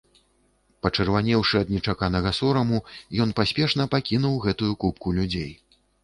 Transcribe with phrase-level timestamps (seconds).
[0.83, 2.79] Пачырванеўшы ад нечаканага сораму,
[3.25, 5.53] ён паспешна пакінуў гэтую купку людзей.